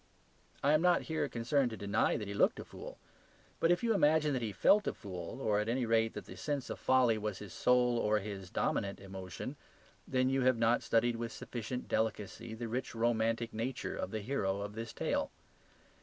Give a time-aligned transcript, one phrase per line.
[0.63, 2.97] I am not here concerned to deny that he looked a fool.
[3.59, 6.35] But if you imagine that he felt a fool, or at any rate that the
[6.35, 9.57] sense of folly was his sole or his dominant emotion,
[10.07, 14.61] then you have not studied with sufficient delicacy the rich romantic nature of the hero
[14.61, 15.29] of this tale.